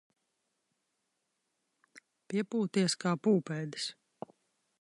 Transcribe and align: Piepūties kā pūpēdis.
Piepūties 2.33 2.99
kā 3.05 3.15
pūpēdis. 3.29 3.91